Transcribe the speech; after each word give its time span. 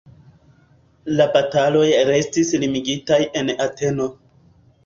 La 1.19 1.27
bataloj 1.35 1.85
restis 2.11 2.57
limigitaj 2.65 3.23
en 3.43 3.55
Ateno. 3.67 4.13